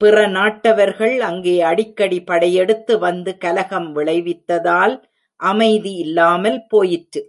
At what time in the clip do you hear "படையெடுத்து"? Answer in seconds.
2.22-2.98